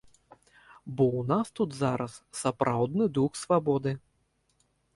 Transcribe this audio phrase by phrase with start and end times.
[0.95, 3.91] Бо ў нас тут зараз сапраўдны дух свабоды.